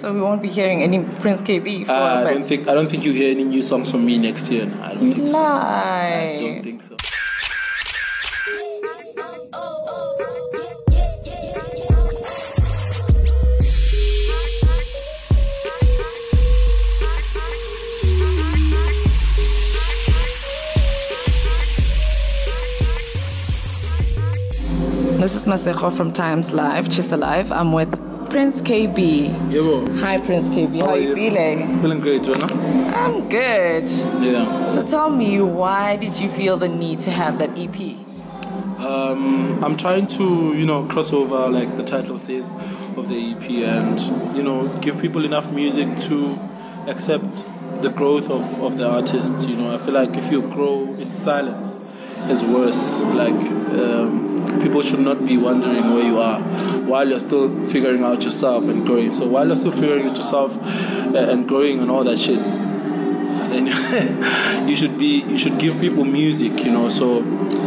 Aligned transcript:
So 0.00 0.14
we 0.14 0.20
won't 0.22 0.40
be 0.40 0.48
hearing 0.48 0.82
any 0.82 1.00
Prince 1.20 1.42
Kaybee 1.42 1.84
for 1.84 1.92
Uh, 1.92 2.20
I 2.24 2.32
don't 2.32 2.42
think 2.50 2.66
I 2.68 2.72
don't 2.72 2.88
think 2.88 3.04
you 3.04 3.12
hear 3.12 3.30
any 3.30 3.44
new 3.44 3.60
songs 3.60 3.90
from 3.90 4.06
me 4.06 4.16
next 4.16 4.50
year. 4.50 4.64
I 4.80 4.94
don't 4.94 5.12
think 5.12 5.30
so. 5.30 5.36
I 5.36 5.42
Lie. 5.42 6.38
don't 6.40 6.62
think 6.64 6.82
so. 6.82 6.96
This 25.20 25.36
is 25.36 25.44
Masejo 25.44 25.94
from 25.94 26.12
Times 26.12 26.50
Live, 26.52 26.88
TshisaLIVE. 26.88 27.50
I'm 27.52 27.72
with 27.72 27.90
Prince 28.30 28.60
Kaybee. 28.60 29.28
Yeah, 29.50 30.00
Hi, 30.00 30.20
Prince 30.20 30.48
Kaybee. 30.50 30.78
How, 30.80 30.86
How 30.86 30.92
are 30.92 30.98
you 30.98 31.08
you? 31.08 31.14
feeling? 31.16 31.80
feeling 31.80 32.00
great, 32.00 32.24
right? 32.26 32.40
I'm 32.94 33.28
good. 33.28 33.88
Yeah. 34.22 34.72
So 34.72 34.84
tell 34.86 35.10
me, 35.10 35.40
why 35.40 35.96
did 35.96 36.14
you 36.14 36.30
feel 36.32 36.56
the 36.56 36.68
need 36.68 37.00
to 37.00 37.10
have 37.10 37.38
that 37.40 37.50
EP? 37.58 37.76
Um, 38.80 39.62
I'm 39.64 39.76
trying 39.76 40.06
to, 40.08 40.54
you 40.56 40.64
know, 40.64 40.86
cross 40.86 41.12
over, 41.12 41.48
like 41.48 41.76
the 41.76 41.82
title 41.82 42.16
says, 42.18 42.52
of 42.96 43.08
the 43.08 43.32
EP, 43.32 43.50
and 43.68 44.00
you 44.36 44.42
know, 44.44 44.68
give 44.80 44.98
people 45.00 45.24
enough 45.24 45.50
music 45.50 45.88
to 46.08 46.38
accept 46.86 47.44
the 47.82 47.90
growth 47.90 48.30
of, 48.30 48.42
of 48.62 48.76
the 48.78 48.88
artist. 48.88 49.34
You 49.48 49.56
know, 49.56 49.74
I 49.74 49.84
feel 49.84 49.94
like 49.94 50.16
if 50.16 50.30
you 50.30 50.42
grow 50.42 50.94
in 50.94 51.10
silence, 51.10 51.78
it's 52.30 52.42
worse. 52.42 53.02
Like 53.02 53.34
um, 53.34 54.29
people 54.62 54.82
should 54.82 55.00
not 55.00 55.26
be 55.26 55.36
wondering 55.36 55.92
where 55.92 56.04
you 56.04 56.18
are 56.18 56.40
while 56.82 57.08
you're 57.08 57.20
still 57.20 57.48
figuring 57.66 58.02
out 58.02 58.22
yourself 58.22 58.64
and 58.64 58.86
growing. 58.86 59.12
So 59.12 59.26
while 59.26 59.46
you're 59.46 59.56
still 59.56 59.72
figuring 59.72 60.08
out 60.08 60.16
yourself 60.16 60.56
uh, 60.56 61.16
and 61.18 61.46
growing 61.46 61.80
and 61.80 61.90
all 61.90 62.04
that 62.04 62.18
shit, 62.18 62.38
and 63.52 64.68
you 64.68 64.76
should 64.76 64.98
be 64.98 65.22
you 65.22 65.36
should 65.36 65.58
give 65.58 65.78
people 65.80 66.04
music 66.04 66.64
you 66.64 66.70
know 66.70 66.88
so 66.88 67.22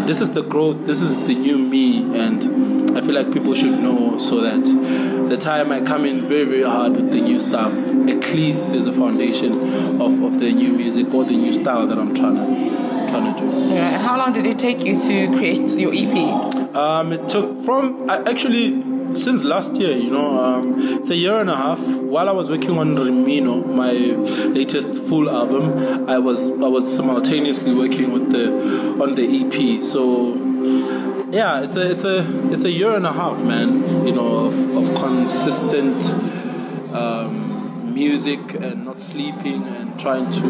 this 0.05 0.21
is 0.21 0.31
the 0.31 0.41
growth 0.41 0.85
this 0.85 1.01
is 1.01 1.15
the 1.27 1.35
new 1.35 1.57
me 1.57 2.03
and 2.17 2.97
i 2.97 3.01
feel 3.01 3.13
like 3.13 3.31
people 3.33 3.53
should 3.53 3.79
know 3.79 4.17
so 4.17 4.41
that 4.41 4.63
the 5.29 5.37
time 5.37 5.71
i 5.71 5.81
come 5.81 6.05
in 6.05 6.27
very 6.27 6.45
very 6.45 6.63
hard 6.63 6.93
with 6.93 7.11
the 7.11 7.19
new 7.19 7.39
stuff 7.39 7.73
at 7.73 8.33
least 8.33 8.63
there's 8.71 8.85
a 8.85 8.93
foundation 8.93 10.01
of, 10.01 10.21
of 10.23 10.39
the 10.39 10.51
new 10.51 10.73
music 10.73 11.13
or 11.13 11.25
the 11.25 11.35
new 11.35 11.53
style 11.61 11.85
that 11.87 11.97
i'm 11.97 12.15
trying 12.15 12.35
to 12.35 12.92
trying 13.13 13.35
to 13.35 13.41
do 13.41 13.47
Yeah. 13.73 13.93
And 13.95 14.01
how 14.01 14.17
long 14.17 14.33
did 14.33 14.45
it 14.45 14.57
take 14.59 14.79
you 14.83 14.99
to 14.99 15.37
create 15.37 15.67
your 15.83 15.93
EP? 15.93 16.15
um, 16.75 17.13
it 17.13 17.29
took 17.29 17.63
from 17.65 18.09
I 18.09 18.17
actually 18.29 18.83
since 19.15 19.43
last 19.43 19.75
year, 19.75 19.95
you 19.95 20.09
know, 20.09 20.43
um, 20.43 21.01
it's 21.01 21.11
a 21.11 21.15
year 21.15 21.39
and 21.39 21.47
a 21.49 21.55
half. 21.55 21.79
While 21.79 22.27
I 22.29 22.31
was 22.31 22.49
working 22.49 22.79
on 22.79 22.95
Remino, 22.95 23.63
my 23.63 23.91
latest 23.91 24.89
full 25.07 25.29
album, 25.29 26.09
I 26.09 26.17
was 26.17 26.49
I 26.49 26.69
was 26.77 26.95
simultaneously 26.95 27.75
working 27.75 28.11
with 28.11 28.31
the 28.31 28.45
on 29.03 29.13
the 29.13 29.25
EP. 29.39 29.83
So 29.83 30.33
yeah, 31.31 31.61
it's 31.61 31.75
a 31.75 31.91
it's 31.91 32.03
a 32.03 32.51
it's 32.53 32.63
a 32.63 32.71
year 32.71 32.95
and 32.95 33.05
a 33.05 33.13
half, 33.13 33.37
man. 33.37 34.07
You 34.07 34.13
know, 34.13 34.45
of, 34.47 34.55
of 34.77 34.95
consistent 34.95 36.03
um, 36.93 37.93
music 37.93 38.55
and 38.55 38.85
not 38.85 38.99
sleeping 38.99 39.67
and 39.67 39.99
trying 39.99 40.31
to 40.31 40.49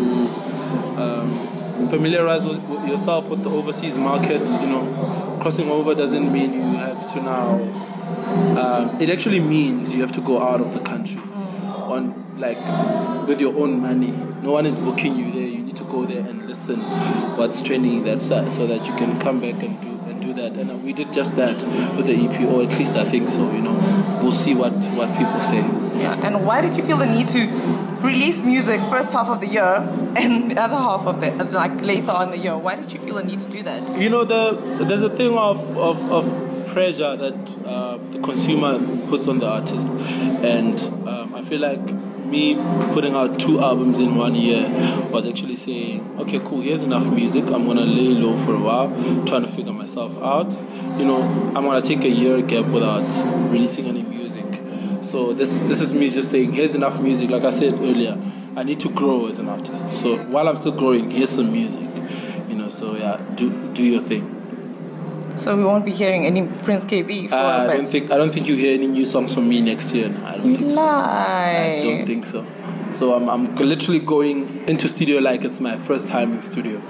um, 1.02 1.53
familiarize 1.90 2.44
yourself 2.88 3.26
with 3.26 3.44
the 3.44 3.50
overseas 3.50 3.98
market. 3.98 4.46
You 4.48 4.68
know, 4.68 5.38
crossing 5.42 5.70
over 5.70 5.96
doesn't 5.96 6.32
mean 6.32 6.54
you 6.54 6.78
have 6.78 7.14
to 7.14 7.22
now. 7.22 7.56
Um, 8.60 9.02
it 9.02 9.10
actually 9.10 9.40
means 9.40 9.92
you 9.92 10.02
have 10.02 10.12
to 10.14 10.22
go 10.22 10.42
out 10.42 10.62
of 10.62 10.74
the 10.74 10.80
country 10.80 11.20
on 11.20 12.24
like 12.38 12.58
with 13.28 13.40
your 13.40 13.56
own 13.58 13.82
money. 13.82 14.12
No 14.42 14.52
one 14.52 14.66
is 14.66 14.78
booking 14.78 15.16
you 15.16 15.32
there. 15.32 15.48
You 15.48 15.64
need 15.64 15.76
to 15.78 15.84
go 15.84 16.06
there 16.06 16.22
and 16.22 16.48
listen 16.48 16.80
what's 17.38 17.62
trending 17.62 18.04
that 18.06 18.22
side 18.22 18.54
so 18.54 18.68
that 18.68 18.86
you 18.86 18.96
can 18.96 19.20
come 19.20 19.40
back 19.40 19.62
and 19.64 19.80
do 19.82 19.94
and 20.10 20.22
do 20.22 20.34
that. 20.34 20.54
And 20.54 20.72
uh, 20.72 20.76
we 20.76 20.94
did 20.94 21.12
just 21.14 21.36
that 21.36 21.56
with 21.96 22.08
the 22.08 22.16
EP, 22.16 22.42
or 22.50 22.64
at 22.64 22.78
least 22.78 22.96
I 22.96 23.10
think 23.10 23.30
so. 23.30 23.52
You 23.52 23.62
know, 23.62 24.20
we'll 24.22 24.32
see 24.32 24.54
what 24.54 24.74
what 24.94 25.10
people 25.18 25.42
say. 25.42 25.58
Yeah. 26.00 26.20
And 26.26 26.46
why 26.46 26.62
did 26.62 26.76
you 26.76 26.84
feel 26.84 26.98
the 26.98 27.06
need 27.06 27.28
to 27.30 27.48
release 28.04 28.38
music 28.40 28.82
first 28.90 29.12
half 29.12 29.28
of 29.28 29.40
the 29.40 29.48
year 29.48 29.76
and 30.16 30.52
the 30.52 30.62
other 30.62 30.76
half 30.76 31.06
of 31.06 31.24
it, 31.24 31.52
like 31.52 31.82
later 31.82 32.12
on 32.12 32.32
the 32.32 32.38
year? 32.38 32.58
Why 32.58 32.76
did 32.76 32.92
you 32.92 33.00
feel 33.00 33.16
the 33.16 33.24
need 33.24 33.40
to 33.40 33.50
do 33.50 33.64
that? 33.64 34.00
You 34.00 34.10
know, 34.10 34.26
the 34.26 34.86
there's 34.86 35.04
a 35.04 35.16
thing 35.16 35.38
of 35.38 35.60
of, 35.78 36.12
of 36.12 36.26
pressure 36.74 37.16
that 37.16 37.66
uh, 37.66 37.98
the 38.12 38.20
consumer 38.20 38.80
puts 39.08 39.28
on 39.28 39.40
the 39.40 39.48
artist, 39.48 39.88
and 39.88 40.80
um, 41.08 41.36
I 41.36 41.44
feel 41.44 41.62
like 41.62 41.82
me 42.34 42.56
putting 42.94 43.14
out 43.14 43.40
two 43.40 43.62
albums 43.62 44.00
in 44.00 44.16
one 44.16 44.34
year 44.34 44.68
was 45.12 45.28
actually 45.28 45.56
saying, 45.56 46.18
okay, 46.20 46.40
cool, 46.40 46.62
here's 46.62 46.82
enough 46.82 47.06
music. 47.06 47.44
I'm 47.46 47.66
gonna 47.68 47.82
lay 47.86 48.08
low 48.08 48.44
for 48.44 48.56
a 48.56 48.60
while, 48.60 48.90
trying 49.26 49.46
to 49.46 49.52
figure 49.52 49.74
myself 49.74 50.12
out. 50.18 50.52
You 51.00 51.06
know, 51.06 51.22
I'm 51.56 51.64
gonna 51.64 51.82
take 51.82 52.04
a 52.04 52.10
year 52.10 52.42
gap 52.42 52.66
without 52.66 53.08
releasing 53.52 53.86
any. 53.88 54.03
So 55.14 55.32
this 55.32 55.60
this 55.70 55.80
is 55.80 55.94
me 55.94 56.10
just 56.10 56.32
saying, 56.32 56.54
here's 56.54 56.74
enough 56.74 57.00
music. 57.00 57.30
Like 57.30 57.44
I 57.44 57.52
said 57.52 57.76
earlier, 57.76 58.18
I 58.56 58.64
need 58.64 58.80
to 58.80 58.90
grow 58.90 59.28
as 59.28 59.38
an 59.38 59.48
artist. 59.48 59.88
So 59.88 60.18
while 60.24 60.48
I'm 60.48 60.56
still 60.56 60.72
growing, 60.72 61.12
here's 61.12 61.30
some 61.30 61.52
music. 61.52 61.88
You 62.50 62.56
know, 62.56 62.68
so 62.68 62.98
yeah, 62.98 63.22
do 63.36 63.52
do 63.74 63.84
your 63.84 64.02
thing. 64.02 64.26
So 65.36 65.56
we 65.56 65.64
won't 65.64 65.86
be 65.86 65.92
hearing 65.92 66.26
any 66.26 66.48
Prince 66.64 66.86
Kaybee 66.86 67.30
for 67.30 67.36
Uh, 67.36 67.68
I 67.68 67.78
don't 67.78 67.86
think 67.86 68.10
I 68.10 68.18
don't 68.18 68.34
think 68.34 68.48
you 68.48 68.56
hear 68.56 68.74
any 68.74 68.88
new 68.88 69.06
songs 69.06 69.36
from 69.36 69.48
me 69.48 69.62
next 69.62 69.94
year. 69.94 70.10
I 70.26 70.38
don't 70.38 70.56
think 70.58 70.74
so. 70.74 70.82
I 70.82 71.82
don't 71.84 72.06
think 72.08 72.26
so. 72.26 72.44
So 72.92 73.14
I'm 73.14 73.30
I'm 73.30 73.56
literally 73.56 74.00
going 74.00 74.68
into 74.68 74.88
studio 74.88 75.20
like 75.20 75.44
it's 75.46 75.60
my 75.60 75.78
first 75.78 76.08
time 76.08 76.34
in 76.34 76.42
studio. 76.42 76.82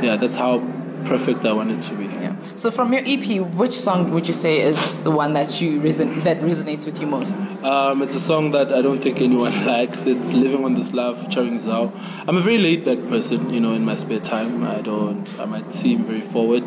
Yeah, 0.00 0.16
that's 0.16 0.36
how 0.36 0.60
perfect 1.04 1.44
I 1.44 1.52
want 1.52 1.72
it 1.72 1.82
to 1.90 1.94
be. 1.94 2.06
So 2.54 2.70
from 2.70 2.92
your 2.92 3.02
EP, 3.04 3.40
which 3.54 3.72
song 3.72 4.12
would 4.12 4.26
you 4.26 4.32
say 4.32 4.60
is 4.60 4.76
the 5.02 5.10
one 5.10 5.34
that 5.34 5.60
you 5.60 5.80
reson- 5.80 6.22
that 6.24 6.38
resonates 6.40 6.86
with 6.86 7.00
you 7.00 7.06
most? 7.06 7.36
Um, 7.62 8.00
it's 8.02 8.14
a 8.14 8.20
song 8.20 8.52
that 8.52 8.72
I 8.72 8.80
don't 8.80 9.02
think 9.02 9.20
anyone 9.20 9.66
likes. 9.74 10.06
It's 10.06 10.32
"Living 10.32 10.64
on 10.64 10.74
This 10.74 10.92
Love" 10.92 11.20
featuring 11.20 11.58
Zao. 11.60 11.92
I'm 12.28 12.36
a 12.36 12.40
very 12.40 12.58
laid-back 12.58 12.98
person, 13.08 13.52
you 13.52 13.60
know. 13.60 13.74
In 13.74 13.84
my 13.84 13.94
spare 13.94 14.20
time, 14.20 14.64
I 14.64 14.80
don't. 14.80 15.26
I 15.38 15.44
might 15.44 15.70
seem 15.70 16.04
very 16.04 16.22
forward, 16.22 16.64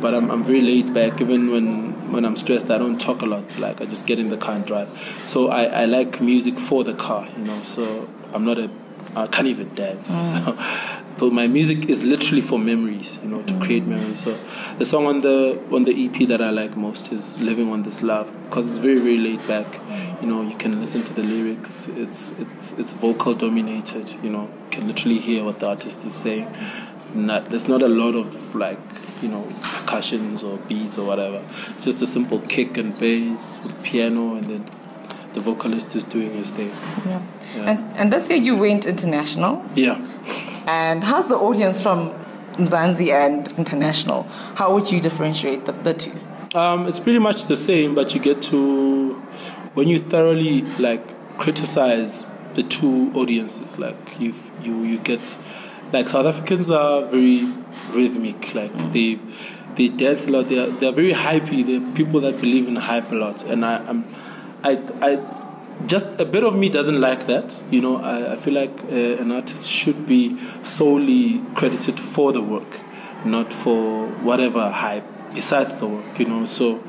but 0.00 0.14
I'm, 0.14 0.30
I'm 0.30 0.44
very 0.44 0.60
laid 0.60 0.94
back. 0.94 1.20
Even 1.20 1.50
when 1.50 2.10
when 2.12 2.24
I'm 2.24 2.36
stressed, 2.36 2.70
I 2.70 2.78
don't 2.78 2.98
talk 3.00 3.22
a 3.22 3.26
lot. 3.26 3.58
Like 3.58 3.80
I 3.80 3.86
just 3.86 4.06
get 4.06 4.18
in 4.18 4.28
the 4.28 4.36
car 4.36 4.54
and 4.54 4.64
drive. 4.64 4.88
So 5.26 5.48
I, 5.48 5.64
I 5.64 5.84
like 5.86 6.20
music 6.20 6.58
for 6.58 6.84
the 6.84 6.94
car, 6.94 7.28
you 7.36 7.44
know. 7.44 7.62
So 7.64 8.08
I'm 8.32 8.44
not 8.44 8.58
a. 8.58 8.70
I 9.16 9.26
can't 9.26 9.46
even 9.48 9.74
dance. 9.74 10.10
So, 10.30 10.56
but 11.18 11.32
my 11.32 11.46
music 11.46 11.88
is 11.88 12.02
literally 12.02 12.42
for 12.42 12.58
memories, 12.58 13.18
you 13.22 13.28
know, 13.28 13.42
to 13.42 13.52
mm. 13.52 13.62
create 13.62 13.86
memories. 13.86 14.20
So 14.22 14.38
the 14.78 14.84
song 14.84 15.06
on 15.06 15.20
the 15.22 15.58
on 15.72 15.84
the 15.84 16.06
EP 16.06 16.28
that 16.28 16.42
I 16.42 16.50
like 16.50 16.76
most 16.76 17.12
is 17.12 17.38
"Living 17.38 17.70
on 17.70 17.82
This 17.82 18.02
Love" 18.02 18.30
because 18.44 18.68
it's 18.68 18.76
very 18.76 18.98
very 18.98 19.18
laid 19.18 19.46
back. 19.46 19.66
Mm. 19.66 20.22
You 20.22 20.28
know, 20.28 20.42
you 20.42 20.56
can 20.56 20.78
listen 20.80 21.04
to 21.04 21.12
the 21.14 21.22
lyrics. 21.22 21.88
It's 21.96 22.30
it's 22.38 22.72
it's 22.72 22.92
vocal 22.92 23.34
dominated. 23.34 24.10
You 24.22 24.30
know, 24.30 24.42
you 24.42 24.70
can 24.70 24.88
literally 24.88 25.18
hear 25.18 25.44
what 25.44 25.60
the 25.60 25.68
artist 25.68 26.04
is 26.04 26.14
saying. 26.14 26.54
Not 27.14 27.50
there's 27.50 27.68
not 27.68 27.82
a 27.82 27.88
lot 27.88 28.14
of 28.14 28.54
like 28.54 28.78
you 29.22 29.28
know 29.28 29.44
percussions 29.62 30.42
or 30.42 30.58
beats 30.68 30.98
or 30.98 31.06
whatever. 31.06 31.42
It's 31.76 31.84
just 31.84 32.02
a 32.02 32.06
simple 32.06 32.40
kick 32.40 32.76
and 32.76 32.98
bass 32.98 33.58
with 33.62 33.82
piano, 33.82 34.34
and 34.34 34.46
then 34.46 34.70
the 35.32 35.40
vocalist 35.40 35.94
is 35.94 36.04
doing 36.04 36.34
his 36.34 36.50
thing. 36.50 36.70
Yeah. 37.06 37.22
Yeah. 37.54 37.70
And 37.70 37.96
and 37.96 38.12
this 38.12 38.28
year 38.28 38.38
you 38.38 38.56
went 38.56 38.84
international. 38.84 39.64
Yeah. 39.74 39.96
And 40.66 41.04
how's 41.04 41.28
the 41.28 41.36
audience 41.36 41.80
from 41.80 42.10
Mzansi 42.54 43.10
and 43.10 43.46
international? 43.58 44.24
How 44.54 44.74
would 44.74 44.90
you 44.90 45.00
differentiate 45.00 45.64
the, 45.66 45.72
the 45.72 45.94
two? 45.94 46.18
Um, 46.54 46.86
it's 46.88 46.98
pretty 46.98 47.18
much 47.18 47.46
the 47.46 47.56
same, 47.56 47.94
but 47.94 48.14
you 48.14 48.20
get 48.20 48.40
to 48.42 49.14
when 49.74 49.88
you 49.88 50.00
thoroughly 50.00 50.62
like 50.78 51.38
criticize 51.38 52.24
the 52.54 52.62
two 52.62 53.12
audiences. 53.14 53.78
Like 53.78 53.96
you, 54.18 54.34
you, 54.62 54.82
you 54.82 54.98
get 54.98 55.20
like 55.92 56.08
South 56.08 56.26
Africans 56.26 56.70
are 56.70 57.04
very 57.06 57.44
rhythmic. 57.90 58.54
Like 58.54 58.72
they, 58.92 59.18
they 59.76 59.88
dance 59.88 60.24
a 60.26 60.30
lot. 60.30 60.48
They 60.48 60.58
are 60.58 60.70
they 60.70 60.86
are 60.88 60.92
very 60.92 61.12
hypey. 61.12 61.66
They're 61.66 61.94
people 61.94 62.20
that 62.22 62.40
believe 62.40 62.66
in 62.66 62.76
hype 62.76 63.10
a 63.12 63.14
lot, 63.14 63.44
and 63.44 63.64
I, 63.64 63.76
I'm, 63.86 64.06
I, 64.64 64.82
I 65.02 65.35
just 65.84 66.06
a 66.18 66.24
bit 66.24 66.42
of 66.42 66.54
me 66.54 66.68
doesn't 66.68 67.00
like 67.00 67.26
that. 67.26 67.54
You 67.70 67.82
know, 67.82 67.96
I, 67.98 68.32
I 68.32 68.36
feel 68.36 68.54
like 68.54 68.84
uh, 68.84 69.22
an 69.22 69.30
artist 69.30 69.68
should 69.68 70.06
be 70.06 70.38
solely 70.62 71.42
credited 71.54 72.00
for 72.00 72.32
the 72.32 72.40
work, 72.40 72.78
not 73.24 73.52
for 73.52 74.08
whatever 74.22 74.70
hype 74.70 75.04
besides 75.34 75.74
the 75.76 75.86
work. 75.86 76.18
You 76.18 76.26
know, 76.26 76.46
so 76.46 76.82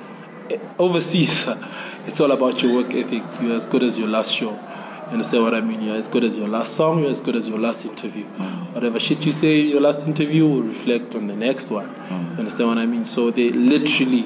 eh, 0.49 0.57
overseas, 0.79 1.45
it's 2.07 2.19
all 2.21 2.31
about 2.31 2.61
your 2.63 2.75
work 2.75 2.93
ethic. 2.93 3.23
You're 3.41 3.55
as 3.55 3.65
good 3.65 3.83
as 3.83 3.97
your 3.97 4.07
last 4.07 4.33
show. 4.33 4.51
You 4.51 5.13
understand 5.13 5.43
what 5.43 5.53
I 5.53 5.61
mean? 5.61 5.81
You're 5.83 5.95
as 5.95 6.07
good 6.07 6.23
as 6.23 6.37
your 6.37 6.49
last 6.49 6.73
song. 6.75 7.01
You're 7.01 7.11
as 7.11 7.21
good 7.21 7.35
as 7.35 7.47
your 7.47 7.59
last 7.59 7.85
interview. 7.85 8.25
Whatever 8.73 8.99
shit 8.99 9.25
you 9.25 9.31
say 9.31 9.61
in 9.61 9.67
your 9.67 9.79
last 9.81 10.01
interview 10.01 10.45
will 10.45 10.63
reflect 10.63 11.15
on 11.15 11.27
the 11.27 11.35
next 11.35 11.69
one. 11.69 11.87
You 12.09 12.39
understand 12.39 12.69
what 12.69 12.77
I 12.77 12.85
mean? 12.85 13.05
So 13.05 13.31
they 13.31 13.49
literally 13.49 14.25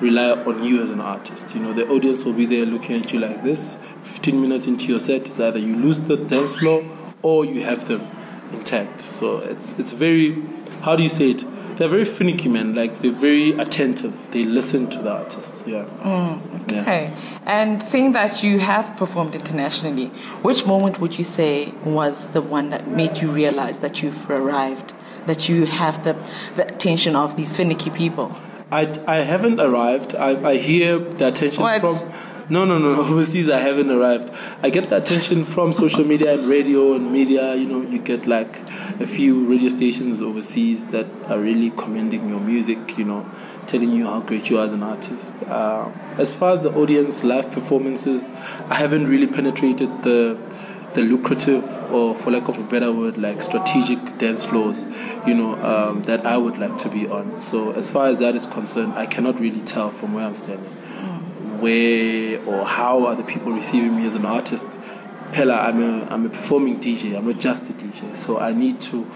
rely 0.00 0.30
on 0.30 0.62
you 0.62 0.82
as 0.82 0.90
an 0.90 1.00
artist. 1.00 1.54
You 1.54 1.60
know, 1.60 1.72
the 1.72 1.88
audience 1.88 2.24
will 2.24 2.32
be 2.32 2.46
there 2.46 2.66
looking 2.66 3.02
at 3.02 3.12
you 3.12 3.20
like 3.20 3.42
this. 3.42 3.76
15 4.02 4.40
minutes 4.40 4.66
into 4.66 4.86
your 4.86 5.00
set, 5.00 5.26
it's 5.26 5.40
either 5.40 5.58
you 5.58 5.76
lose 5.76 6.00
the 6.00 6.16
dance 6.16 6.56
floor 6.56 6.84
or 7.22 7.44
you 7.44 7.62
have 7.62 7.88
them 7.88 8.06
intact. 8.52 9.00
So 9.00 9.38
it's 9.38 9.70
it's 9.78 9.92
very, 9.92 10.42
how 10.82 10.96
do 10.96 11.02
you 11.02 11.08
say 11.08 11.30
it? 11.30 11.44
They're 11.78 11.88
very 11.88 12.06
finicky, 12.06 12.48
man. 12.48 12.74
Like 12.74 13.02
they're 13.02 13.12
very 13.12 13.52
attentive. 13.52 14.30
They 14.30 14.44
listen 14.44 14.88
to 14.90 14.98
the 15.02 15.10
artist. 15.10 15.62
Yeah. 15.66 15.84
Mm, 16.00 16.72
yeah. 16.72 16.82
Okay. 16.82 17.16
And 17.44 17.82
seeing 17.82 18.12
that 18.12 18.42
you 18.42 18.58
have 18.60 18.96
performed 18.96 19.34
internationally, 19.34 20.06
which 20.40 20.64
moment 20.64 21.00
would 21.00 21.18
you 21.18 21.24
say 21.24 21.74
was 21.84 22.28
the 22.28 22.40
one 22.40 22.70
that 22.70 22.88
made 22.88 23.18
you 23.18 23.30
realize 23.30 23.80
that 23.80 24.02
you've 24.02 24.30
arrived, 24.30 24.94
that 25.26 25.50
you 25.50 25.66
have 25.66 26.02
the, 26.04 26.16
the 26.56 26.66
attention 26.66 27.14
of 27.14 27.36
these 27.36 27.54
finicky 27.54 27.90
people? 27.90 28.34
I, 28.70 28.92
I 29.06 29.16
haven't 29.22 29.60
arrived. 29.60 30.14
I, 30.14 30.50
I 30.50 30.56
hear 30.56 30.98
the 30.98 31.28
attention 31.28 31.62
What? 31.62 31.80
from. 31.80 32.12
No, 32.48 32.64
no, 32.64 32.78
no. 32.78 33.00
Overseas, 33.00 33.48
I 33.48 33.58
haven't 33.58 33.90
arrived. 33.90 34.32
I 34.62 34.70
get 34.70 34.88
the 34.88 34.96
attention 34.96 35.44
from 35.44 35.72
social 35.72 36.04
media 36.04 36.34
and 36.34 36.48
radio 36.48 36.94
and 36.94 37.12
media. 37.12 37.54
You 37.54 37.66
know, 37.66 37.82
you 37.82 37.98
get 37.98 38.26
like 38.26 38.60
a 39.00 39.06
few 39.06 39.48
radio 39.48 39.68
stations 39.68 40.20
overseas 40.20 40.84
that 40.86 41.06
are 41.26 41.38
really 41.38 41.70
commending 41.70 42.28
your 42.28 42.40
music. 42.40 42.98
You 42.98 43.04
know, 43.04 43.30
telling 43.66 43.90
you 43.92 44.06
how 44.06 44.20
great 44.20 44.48
you 44.48 44.58
are 44.58 44.66
as 44.66 44.72
an 44.72 44.82
artist. 44.82 45.34
Uh, 45.46 45.90
as 46.18 46.34
far 46.34 46.54
as 46.54 46.62
the 46.62 46.72
audience 46.74 47.24
live 47.24 47.50
performances, 47.50 48.28
I 48.68 48.74
haven't 48.76 49.08
really 49.08 49.26
penetrated 49.26 50.02
the 50.02 50.38
the 50.96 51.02
lucrative, 51.02 51.62
or 51.92 52.14
for 52.16 52.30
lack 52.30 52.48
of 52.48 52.58
a 52.58 52.62
better 52.62 52.90
word, 52.90 53.18
like 53.18 53.42
strategic 53.42 54.16
dance 54.16 54.42
floors, 54.46 54.86
you 55.26 55.34
know, 55.34 55.54
um, 55.62 56.02
that 56.04 56.24
I 56.24 56.38
would 56.38 56.56
like 56.56 56.78
to 56.78 56.88
be 56.88 57.06
on. 57.06 57.42
So 57.42 57.72
as 57.72 57.90
far 57.90 58.08
as 58.08 58.18
that 58.20 58.34
is 58.34 58.46
concerned, 58.46 58.94
I 58.94 59.04
cannot 59.04 59.38
really 59.38 59.60
tell 59.60 59.90
from 59.90 60.14
where 60.14 60.24
I'm 60.24 60.34
standing, 60.34 60.72
where 61.60 62.42
or 62.46 62.64
how 62.64 63.04
are 63.04 63.14
the 63.14 63.24
people 63.24 63.52
receiving 63.52 63.94
me 63.94 64.06
as 64.06 64.14
an 64.14 64.24
artist. 64.24 64.66
Pella, 65.32 65.54
I'm 65.54 65.82
a 65.82 66.06
I'm 66.06 66.24
a 66.24 66.30
performing 66.30 66.80
DJ. 66.80 67.14
I'm 67.14 67.26
not 67.26 67.40
just 67.40 67.68
a 67.68 67.74
DJ, 67.74 68.16
so 68.16 68.38
I 68.38 68.52
need 68.54 68.80
to 68.92 69.06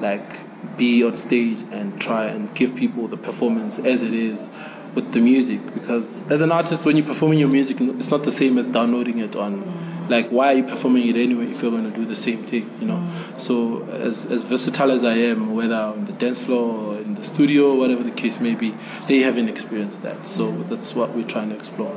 like 0.00 0.76
be 0.78 1.04
on 1.04 1.18
stage 1.18 1.58
and 1.70 2.00
try 2.00 2.24
and 2.24 2.54
give 2.54 2.74
people 2.74 3.08
the 3.08 3.16
performance 3.18 3.78
as 3.78 4.02
it 4.02 4.14
is 4.14 4.48
with 4.94 5.12
the 5.12 5.20
music 5.20 5.60
because 5.74 6.16
as 6.30 6.40
an 6.40 6.50
artist 6.50 6.84
when 6.84 6.96
you're 6.96 7.06
performing 7.06 7.38
your 7.38 7.48
music 7.48 7.76
it's 7.80 8.10
not 8.10 8.24
the 8.24 8.30
same 8.30 8.58
as 8.58 8.66
downloading 8.66 9.18
it 9.18 9.36
on 9.36 9.95
like 10.08 10.28
why 10.30 10.52
are 10.52 10.56
you 10.56 10.62
performing 10.64 11.08
it 11.08 11.16
anyway 11.16 11.46
if 11.50 11.60
you're 11.62 11.70
going 11.70 11.90
to 11.90 11.96
do 11.96 12.04
the 12.04 12.16
same 12.16 12.44
thing 12.46 12.70
you 12.80 12.86
know 12.86 13.00
so 13.38 13.82
as, 13.90 14.26
as 14.26 14.42
versatile 14.44 14.90
as 14.90 15.02
i 15.04 15.14
am 15.14 15.54
whether 15.54 15.74
on 15.74 16.04
the 16.06 16.12
dance 16.12 16.38
floor 16.38 16.94
or 16.94 16.98
in 17.00 17.14
the 17.14 17.24
studio 17.24 17.74
whatever 17.74 18.02
the 18.02 18.10
case 18.12 18.38
may 18.40 18.54
be 18.54 18.74
they 19.08 19.20
haven't 19.20 19.48
experienced 19.48 20.02
that 20.02 20.26
so 20.26 20.50
that's 20.64 20.94
what 20.94 21.14
we're 21.14 21.26
trying 21.26 21.48
to 21.50 21.56
explore 21.56 21.94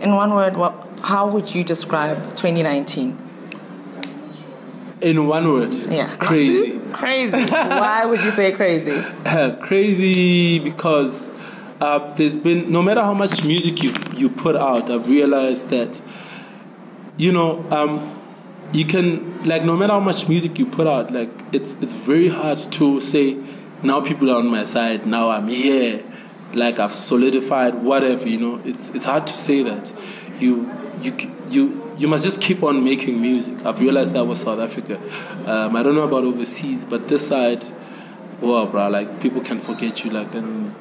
In 0.00 0.14
one 0.16 0.34
word, 0.34 0.56
what, 0.56 0.74
how 1.02 1.28
would 1.32 1.54
you 1.54 1.62
describe 1.62 2.18
2019? 2.36 3.16
in 5.00 5.26
one 5.26 5.44
word 5.52 5.72
Yeah. 5.74 6.16
crazy 6.16 6.78
Crazy. 6.92 7.44
Why 7.50 8.04
would 8.04 8.20
you 8.22 8.30
say 8.32 8.52
crazy? 8.52 9.02
crazy 9.62 10.58
because 10.58 11.30
uh, 11.80 12.12
there's 12.16 12.36
been 12.36 12.70
no 12.70 12.82
matter 12.82 13.00
how 13.00 13.14
much 13.14 13.42
music 13.44 13.82
you 13.82 13.92
you 14.14 14.28
put 14.28 14.54
out, 14.56 14.90
I've 14.90 15.08
realized 15.08 15.70
that 15.70 16.00
you 17.22 17.30
know 17.32 17.50
um, 17.70 17.92
you 18.72 18.84
can 18.84 19.06
like 19.44 19.62
no 19.64 19.76
matter 19.76 19.92
how 19.92 20.00
much 20.00 20.28
music 20.28 20.58
you 20.58 20.66
put 20.66 20.86
out, 20.86 21.12
like 21.12 21.30
it's 21.52 21.72
it's 21.80 21.92
very 22.10 22.28
hard 22.28 22.58
to 22.78 23.00
say 23.00 23.36
now 23.82 24.00
people 24.00 24.30
are 24.30 24.36
on 24.36 24.48
my 24.48 24.64
side, 24.64 25.06
now 25.06 25.30
I'm 25.30 25.48
here, 25.48 26.02
like 26.54 26.78
I've 26.78 26.94
solidified 26.94 27.74
whatever. 27.90 28.28
You 28.28 28.40
know, 28.44 28.60
it's 28.64 28.88
it's 28.90 29.04
hard 29.04 29.26
to 29.28 29.36
say 29.36 29.62
that 29.62 29.92
you 30.40 30.52
you 31.02 31.12
you 31.50 31.62
you 31.98 32.08
must 32.08 32.24
just 32.24 32.40
keep 32.40 32.62
on 32.62 32.82
making 32.82 33.20
music. 33.20 33.64
I've 33.66 33.80
realized 33.80 34.12
that 34.14 34.24
with 34.24 34.38
South 34.38 34.58
Africa. 34.58 34.98
Um, 35.46 35.76
I 35.76 35.82
don't 35.82 35.94
know 35.94 36.08
about 36.12 36.24
overseas, 36.24 36.84
but 36.84 37.08
this 37.08 37.28
side, 37.28 37.64
wow, 38.40 38.66
bro, 38.66 38.88
like 38.88 39.20
people 39.20 39.42
can 39.42 39.60
forget 39.60 40.04
you 40.04 40.10
like 40.10 40.34
in 40.34 40.74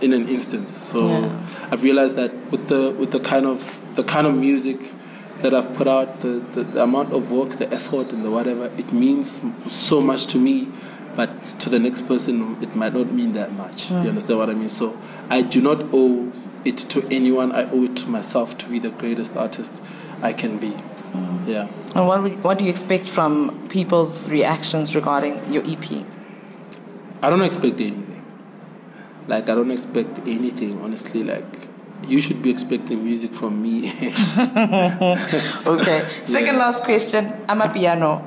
in 0.00 0.12
an 0.12 0.28
instant. 0.28 0.70
So 0.70 1.08
Yeah. 1.08 1.68
I've 1.70 1.82
realized 1.82 2.16
that 2.16 2.32
with 2.50 2.68
the 2.68 2.90
with 3.00 3.10
the 3.10 3.20
kind 3.20 3.46
of 3.46 3.58
the 3.94 4.04
kind 4.04 4.26
of 4.26 4.34
music 4.34 4.80
that 5.42 5.54
I've 5.54 5.74
put 5.74 5.86
out, 5.86 6.20
the, 6.20 6.44
the, 6.52 6.64
the 6.64 6.82
amount 6.82 7.12
of 7.12 7.30
work, 7.30 7.58
the 7.58 7.72
effort, 7.72 8.12
and 8.12 8.24
the 8.24 8.30
whatever, 8.30 8.66
it 8.66 8.92
means 8.92 9.42
so 9.70 10.00
much 10.00 10.26
to 10.28 10.38
me. 10.38 10.68
But 11.14 11.44
to 11.60 11.70
the 11.70 11.78
next 11.78 12.02
person, 12.02 12.62
it 12.62 12.76
might 12.76 12.94
not 12.94 13.12
mean 13.12 13.32
that 13.34 13.52
much. 13.52 13.90
You 13.90 13.96
hmm. 13.96 14.08
understand 14.08 14.38
what 14.38 14.50
I 14.50 14.54
mean? 14.54 14.68
So 14.68 14.98
I 15.30 15.42
do 15.42 15.62
not 15.62 15.80
owe 15.92 16.32
it 16.64 16.76
to 16.76 17.06
anyone. 17.08 17.52
I 17.52 17.70
owe 17.70 17.84
it 17.84 17.96
to 17.96 18.08
myself 18.08 18.58
to 18.58 18.66
be 18.66 18.78
the 18.78 18.90
greatest 18.90 19.36
artist 19.36 19.72
I 20.22 20.32
can 20.32 20.58
be. 20.58 20.70
Hmm. 20.70 21.48
Yeah. 21.48 21.68
And 21.94 22.06
what, 22.06 22.22
would, 22.22 22.44
what 22.44 22.58
do 22.58 22.64
you 22.64 22.70
expect 22.70 23.08
from 23.08 23.68
people's 23.70 24.28
reactions 24.28 24.94
regarding 24.94 25.52
your 25.52 25.62
EP? 25.66 26.04
I 27.22 27.30
don't 27.30 27.42
expect 27.42 27.80
anything. 27.80 28.24
Like 29.26 29.48
I 29.48 29.54
don't 29.54 29.70
expect 29.70 30.18
anything, 30.20 30.80
honestly. 30.82 31.24
Like 31.24 31.68
you 32.04 32.20
should 32.20 32.42
be 32.42 32.50
expecting 32.50 33.04
music 33.04 33.34
from 33.34 33.60
me. 33.62 33.92
Okay. 35.66 36.08
Second 36.24 36.58
last 36.58 36.84
question. 36.84 37.32
amapiano. 37.48 38.22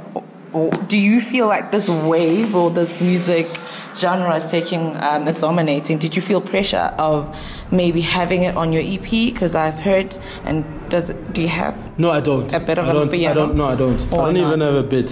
Do 0.87 0.97
you 0.97 1.21
feel 1.21 1.47
like 1.47 1.71
this 1.71 1.87
wave 1.87 2.55
or 2.55 2.71
this 2.71 2.99
music 2.99 3.47
genre 3.95 4.35
is 4.35 4.49
taking, 4.49 4.97
um, 4.97 5.27
is 5.27 5.39
dominating? 5.41 5.99
Did 5.99 6.15
you 6.15 6.21
feel 6.23 6.41
pressure 6.41 6.91
of 6.97 7.35
maybe 7.71 8.01
having 8.01 8.43
it 8.43 8.57
on 8.57 8.73
your 8.73 8.81
EP? 8.81 9.09
Because 9.09 9.53
I've 9.53 9.75
heard, 9.75 10.15
and 10.45 10.65
does 10.89 11.09
it, 11.11 11.33
do 11.33 11.41
you 11.43 11.47
have? 11.49 11.75
no, 11.99 12.09
I 12.09 12.19
don't. 12.19 12.51
A 12.51 12.59
bit 12.59 12.79
of 12.79 12.85
I 12.87 12.89
a 12.89 12.93
don't. 12.93 13.09
I 13.09 13.17
piano? 13.17 13.35
don't. 13.35 13.55
No, 13.55 13.65
I 13.65 13.75
don't. 13.75 13.99
Why 14.09 14.21
I 14.21 14.25
don't 14.25 14.37
even 14.37 14.61
have 14.61 14.73
a 14.73 14.83
bit. 14.83 15.11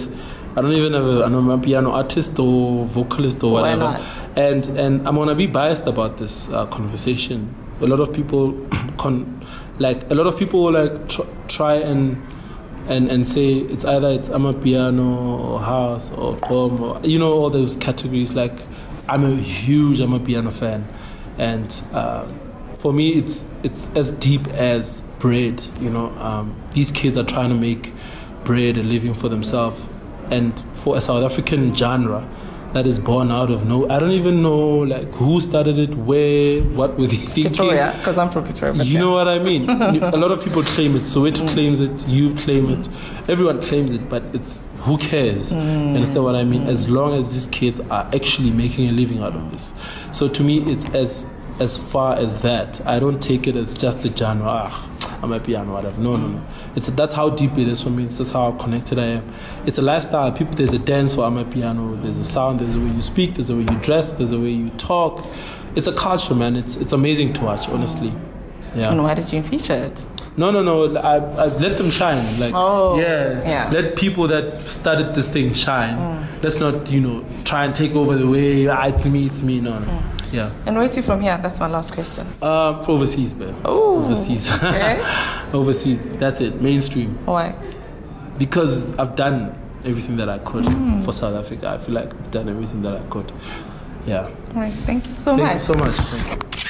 I 0.56 0.60
don't 0.60 0.72
even 0.72 0.92
have 0.94 1.04
a. 1.04 1.22
amapiano 1.28 1.92
artist 1.92 2.36
or 2.40 2.86
vocalist 2.86 3.40
or 3.44 3.52
Why 3.52 3.60
whatever. 3.76 3.80
not? 3.80 4.00
And 4.36 4.66
and 4.76 5.06
I'm 5.06 5.14
gonna 5.14 5.36
be 5.36 5.46
biased 5.46 5.86
about 5.86 6.18
this 6.18 6.48
uh, 6.50 6.66
conversation. 6.66 7.54
A 7.80 7.86
lot 7.86 8.00
of 8.00 8.12
people, 8.12 8.52
con, 8.98 9.46
like 9.78 10.10
a 10.10 10.14
lot 10.14 10.26
of 10.26 10.38
people, 10.38 10.72
like 10.72 11.08
tr- 11.08 11.22
try 11.48 11.74
and 11.74 12.20
and 12.88 13.10
and 13.10 13.26
say 13.26 13.52
it's 13.52 13.84
either 13.84 14.08
it's 14.08 14.28
amapiano 14.30 15.40
or 15.40 15.60
house 15.60 16.10
or 16.12 16.36
pom 16.36 16.82
or 16.82 17.00
you 17.04 17.18
know 17.18 17.32
all 17.32 17.50
those 17.50 17.76
categories. 17.76 18.32
Like 18.32 18.54
I'm 19.08 19.24
a 19.24 19.36
huge 19.36 19.98
amapiano 19.98 20.52
fan, 20.52 20.88
and 21.38 21.72
uh, 21.92 22.26
for 22.78 22.92
me 22.92 23.10
it's 23.10 23.46
it's 23.62 23.88
as 23.94 24.10
deep 24.12 24.46
as 24.48 25.02
bread. 25.18 25.62
You 25.80 25.90
know, 25.90 26.10
um, 26.18 26.60
these 26.74 26.90
kids 26.90 27.16
are 27.16 27.24
trying 27.24 27.50
to 27.50 27.54
make 27.56 27.92
bread 28.44 28.78
a 28.78 28.82
living 28.82 29.14
for 29.14 29.28
themselves, 29.28 29.80
and 30.30 30.52
for 30.82 30.96
a 30.96 31.00
South 31.00 31.24
African 31.24 31.76
genre 31.76 32.26
that 32.74 32.86
is 32.86 32.98
born 32.98 33.30
out 33.30 33.50
of 33.50 33.66
no 33.66 33.88
I 33.88 33.98
don't 33.98 34.12
even 34.12 34.42
know 34.42 34.78
like 34.78 35.10
who 35.12 35.40
started 35.40 35.78
it, 35.78 35.96
where, 35.96 36.62
what 36.62 36.98
were 36.98 37.06
they 37.06 37.16
thinking. 37.16 37.44
Pretoria, 37.54 37.94
because 37.98 38.18
I'm 38.18 38.30
from 38.30 38.44
Pretoria. 38.44 38.74
You 38.74 38.84
yeah. 38.84 39.00
know 39.00 39.10
what 39.10 39.28
I 39.28 39.38
mean? 39.38 39.68
a 39.70 40.16
lot 40.16 40.30
of 40.30 40.42
people 40.42 40.62
claim 40.62 40.96
it. 40.96 41.06
So 41.06 41.20
Soweto 41.20 41.46
mm. 41.46 41.48
claims 41.48 41.80
it. 41.80 42.06
You 42.06 42.34
claim 42.34 42.70
it. 42.70 42.88
Everyone 43.28 43.60
claims 43.62 43.92
it, 43.92 44.08
but 44.08 44.22
it's 44.32 44.60
who 44.78 44.98
cares? 44.98 45.52
Mm. 45.52 45.90
You 45.90 45.94
understand 45.96 46.24
what 46.24 46.36
I 46.36 46.44
mean? 46.44 46.62
Mm. 46.62 46.68
As 46.68 46.88
long 46.88 47.14
as 47.14 47.32
these 47.32 47.46
kids 47.46 47.80
are 47.90 48.08
actually 48.14 48.50
making 48.50 48.88
a 48.88 48.92
living 48.92 49.22
out 49.22 49.34
of 49.34 49.50
this. 49.50 49.72
So 50.12 50.28
to 50.28 50.44
me, 50.44 50.62
it's 50.72 50.86
as 50.94 51.26
as 51.60 51.76
far 51.78 52.16
as 52.16 52.40
that. 52.42 52.80
I 52.86 52.98
don't 52.98 53.20
take 53.20 53.46
it 53.46 53.56
as 53.56 53.74
just 53.74 54.04
a 54.04 54.16
genre. 54.16 54.46
Ah, 54.46 54.88
amapiano, 55.22 55.72
whatever. 55.72 56.00
No, 56.00 56.16
no, 56.16 56.28
no. 56.28 56.46
It's 56.76 56.88
that's 56.90 57.14
how 57.14 57.30
deep 57.30 57.56
it 57.58 57.68
is 57.68 57.82
for 57.82 57.90
me. 57.90 58.06
That's 58.06 58.30
how 58.30 58.52
connected 58.52 58.98
I 58.98 59.06
am. 59.06 59.34
It's 59.66 59.78
a 59.78 59.82
lifestyle. 59.82 60.30
People, 60.32 60.54
there's 60.54 60.72
a 60.72 60.78
dance 60.78 61.14
for 61.14 61.22
amapiano. 61.22 62.00
There's 62.02 62.18
a 62.18 62.24
sound. 62.24 62.60
There's 62.60 62.74
a 62.74 62.78
way 62.78 62.90
you 62.94 63.02
speak. 63.02 63.34
There's 63.34 63.50
a 63.50 63.54
way 63.56 63.62
you 63.62 63.78
dress. 63.82 64.10
There's 64.12 64.32
a 64.32 64.38
way 64.38 64.50
you 64.50 64.70
talk. 64.70 65.24
It's 65.74 65.86
a 65.86 65.92
culture, 65.92 66.34
man. 66.34 66.56
It's 66.56 66.76
it's 66.76 66.92
amazing 66.92 67.32
to 67.34 67.40
watch, 67.44 67.68
honestly. 67.68 68.12
Yeah. 68.76 68.90
And 68.90 69.02
why 69.02 69.14
did 69.14 69.32
you 69.32 69.42
feature 69.42 69.74
it? 69.74 70.04
No, 70.36 70.52
no, 70.52 70.62
no. 70.62 70.96
I, 70.96 71.16
I 71.16 71.46
let 71.46 71.78
them 71.78 71.90
shine. 71.90 72.22
Like, 72.38 72.52
Oh, 72.54 72.96
yeah, 73.00 73.42
yeah. 73.42 73.70
Let 73.72 73.96
people 73.96 74.28
that 74.28 74.68
started 74.68 75.14
this 75.16 75.28
thing 75.28 75.52
shine. 75.52 76.28
Let's 76.42 76.54
not, 76.56 76.88
you 76.92 77.00
know, 77.00 77.24
try 77.44 77.64
and 77.64 77.74
take 77.74 77.96
over 77.96 78.14
the 78.14 78.28
way. 78.28 78.68
Ah, 78.68 78.86
it's 78.86 79.04
me, 79.04 79.26
it's 79.26 79.42
me. 79.42 79.60
No, 79.60 79.80
no. 79.80 80.02
Yeah. 80.32 80.52
And 80.66 80.76
where 80.76 80.88
to 80.88 81.02
from 81.02 81.20
here? 81.22 81.38
That's 81.42 81.58
my 81.60 81.68
last 81.68 81.92
question. 81.92 82.26
Um, 82.42 82.84
for 82.84 82.92
overseas, 82.92 83.34
man. 83.34 83.54
Oh, 83.64 84.04
overseas. 84.04 84.50
okay. 84.62 85.00
overseas. 85.52 86.00
That's 86.18 86.40
it. 86.40 86.60
Mainstream. 86.60 87.16
Why? 87.26 87.54
Because 88.36 88.92
I've 88.98 89.16
done 89.16 89.54
everything 89.84 90.16
that 90.18 90.28
I 90.28 90.38
could 90.40 90.64
Mm. 90.64 91.04
for 91.04 91.12
South 91.12 91.34
Africa. 91.34 91.70
I 91.70 91.78
feel 91.78 91.94
like 91.94 92.10
I've 92.10 92.30
done 92.30 92.48
everything 92.48 92.82
that 92.82 92.94
I 92.96 93.00
could. 93.08 93.32
Yeah. 94.06 94.26
All 94.54 94.60
right. 94.62 94.72
Thank 94.84 95.06
you 95.08 95.14
so 95.14 95.36
much. 95.36 95.58
Thank 95.66 95.78
much. 95.78 95.96
you 95.96 96.04
so 96.04 96.14
much. 96.14 96.22
Thank 96.22 96.62
you. 96.64 96.67